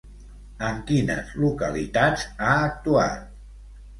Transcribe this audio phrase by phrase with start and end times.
[0.67, 3.31] En quines localitats ha actuat?